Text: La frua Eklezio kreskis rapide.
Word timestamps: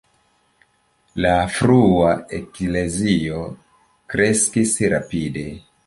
La 1.25 1.33
frua 1.57 2.15
Eklezio 2.39 3.45
kreskis 4.15 4.79
rapide. 4.97 5.51